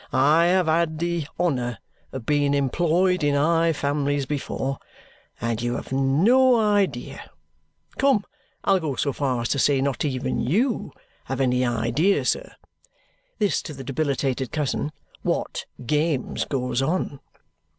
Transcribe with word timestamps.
"I 0.11 0.45
have 0.45 0.65
had 0.65 0.97
the 0.97 1.27
honour 1.39 1.77
of 2.11 2.25
being 2.25 2.55
employed 2.55 3.23
in 3.23 3.35
high 3.35 3.71
families 3.71 4.25
before, 4.25 4.79
and 5.39 5.61
you 5.61 5.75
have 5.75 5.91
no 5.91 6.59
idea 6.59 7.29
come, 7.99 8.23
I'll 8.63 8.79
go 8.79 8.95
so 8.95 9.13
far 9.13 9.41
as 9.41 9.49
to 9.49 9.59
say 9.59 9.79
not 9.79 10.03
even 10.03 10.39
YOU 10.39 10.91
have 11.25 11.39
any 11.39 11.63
idea, 11.63 12.25
sir," 12.25 12.51
this 13.37 13.61
to 13.61 13.75
the 13.75 13.83
debilitated 13.83 14.51
cousin, 14.51 14.91
"what 15.21 15.65
games 15.85 16.45
goes 16.45 16.81
on!" 16.81 17.19